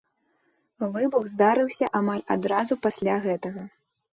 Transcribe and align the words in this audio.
Выбух 0.95 1.27
здарыўся 1.33 1.91
амаль 1.99 2.25
адразу 2.37 2.79
пасля 2.87 3.19
гэтага. 3.29 3.61